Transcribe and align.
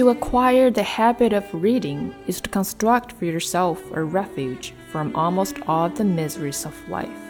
To 0.00 0.08
acquire 0.08 0.70
the 0.70 0.82
habit 0.82 1.34
of 1.34 1.44
reading 1.52 2.14
is 2.26 2.40
to 2.40 2.48
construct 2.48 3.12
for 3.12 3.26
yourself 3.26 3.78
a 3.92 4.02
refuge 4.02 4.72
from 4.90 5.14
almost 5.14 5.56
all 5.66 5.90
the 5.90 6.04
miseries 6.04 6.64
of 6.64 6.88
life. 6.88 7.22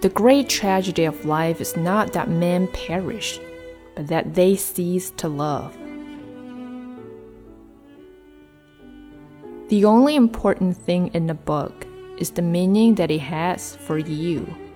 The 0.00 0.08
great 0.08 0.48
tragedy 0.48 1.04
of 1.04 1.24
life 1.24 1.60
is 1.60 1.76
not 1.76 2.12
that 2.14 2.28
men 2.28 2.66
perish, 2.72 3.38
but 3.94 4.08
that 4.08 4.34
they 4.34 4.56
cease 4.56 5.12
to 5.12 5.28
love. 5.28 5.78
The 9.68 9.84
only 9.84 10.16
important 10.16 10.76
thing 10.76 11.12
in 11.14 11.30
a 11.30 11.34
book 11.34 11.86
is 12.18 12.32
the 12.32 12.42
meaning 12.42 12.96
that 12.96 13.12
it 13.12 13.20
has 13.20 13.76
for 13.76 13.98
you. 13.98 14.67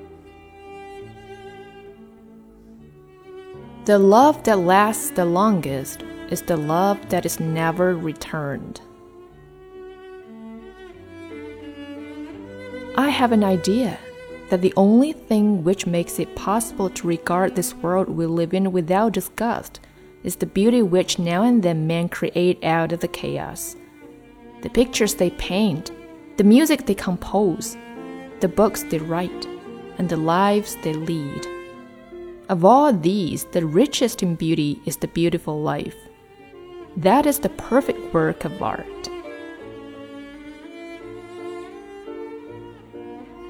The 3.85 3.99
love 3.99 4.45
that 4.45 4.61
lasts 4.61 5.11
the 5.11 5.25
longest 5.25 6.05
is 6.31 6.43
the 6.43 6.57
love 6.57 7.09
that 7.09 7.27
is 7.27 7.41
never 7.41 7.97
returned. 7.97 8.81
I 12.97 13.09
have 13.09 13.33
an 13.33 13.43
idea 13.43 13.99
that 14.51 14.63
the 14.63 14.73
only 14.77 15.13
thing 15.13 15.65
which 15.65 15.85
makes 15.85 16.21
it 16.21 16.37
possible 16.37 16.91
to 16.91 17.09
regard 17.09 17.57
this 17.57 17.75
world 17.75 18.09
we 18.09 18.25
live 18.27 18.55
in 18.55 18.71
without 18.71 19.15
disgust 19.15 19.81
is 20.23 20.37
the 20.37 20.47
beauty 20.47 20.83
which 20.83 21.19
now 21.19 21.43
and 21.43 21.61
then 21.65 21.89
men 21.89 22.09
create 22.09 22.63
out 22.63 22.93
of 22.93 23.01
the 23.01 23.09
chaos. 23.09 23.75
The 24.61 24.71
pictures 24.71 25.17
they 25.17 25.31
paint, 25.31 25.91
the 26.37 26.45
music 26.45 26.87
they 26.87 26.95
compose, 26.95 27.77
the 28.39 28.49
books 28.49 28.85
they 28.85 28.99
write, 28.99 29.47
and 29.99 30.09
the 30.09 30.17
lives 30.17 30.77
they 30.85 30.93
lead. 30.93 31.49
Of 32.53 32.67
all 32.67 32.93
these, 32.93 33.45
the 33.45 33.65
richest 33.65 34.23
in 34.23 34.35
beauty 34.35 34.79
is 34.85 34.99
the 34.99 35.09
beautiful 35.09 35.63
life. 35.63 35.97
That 36.99 37.25
is 37.25 37.39
the 37.39 37.49
perfect 37.49 38.13
work 38.13 38.45
of 38.45 38.63
art. 38.63 39.09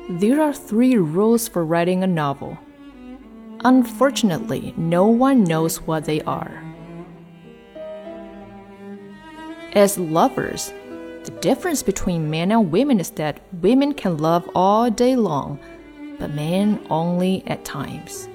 There 0.09 0.41
are 0.41 0.55
three 0.55 0.97
rules 0.97 1.49
for 1.49 1.65
writing 1.65 2.05
a 2.05 2.07
novel. 2.07 2.57
Unfortunately, 3.65 4.73
no 4.77 5.09
one 5.09 5.43
knows 5.43 5.79
what 5.83 6.05
they 6.05 6.21
are. 6.21 6.63
As 9.73 9.99
lovers, 9.99 10.73
the 11.25 11.37
difference 11.41 11.83
between 11.83 12.31
men 12.31 12.53
and 12.53 12.71
women 12.71 13.01
is 13.01 13.11
that 13.11 13.41
women 13.63 13.95
can 13.95 14.19
love 14.19 14.49
all 14.55 14.91
day 14.91 15.17
long, 15.17 15.59
but 16.21 16.31
men 16.35 16.87
only 16.89 17.43
at 17.49 17.65
times. 17.65 18.29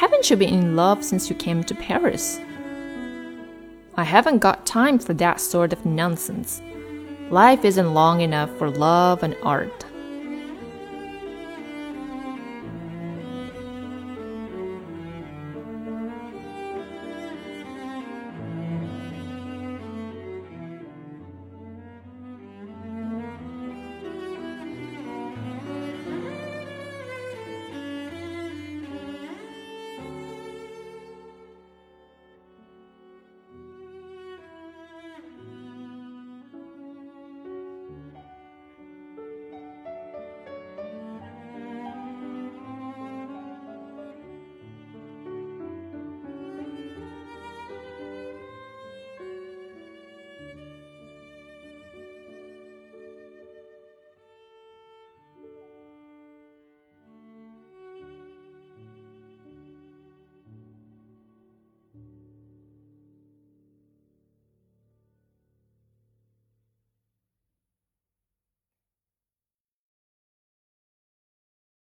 Haven't 0.00 0.30
you 0.30 0.36
been 0.38 0.54
in 0.54 0.76
love 0.76 1.04
since 1.04 1.28
you 1.28 1.36
came 1.36 1.62
to 1.62 1.74
Paris? 1.74 2.40
I 3.98 4.04
haven't 4.04 4.38
got 4.38 4.64
time 4.64 4.98
for 4.98 5.12
that 5.12 5.42
sort 5.42 5.74
of 5.74 5.84
nonsense. 5.84 6.62
Life 7.28 7.66
isn't 7.66 7.92
long 7.92 8.22
enough 8.22 8.48
for 8.56 8.70
love 8.70 9.22
and 9.22 9.36
art. 9.42 9.84